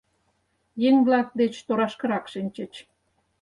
Еҥ-влак 0.87 1.27
деч 1.39 1.53
торашкырак 1.67 2.25
шинчыч. 2.31 2.73